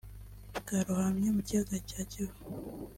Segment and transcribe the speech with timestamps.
[0.57, 2.39] bwarohamye mu Kiyaga cya Kivu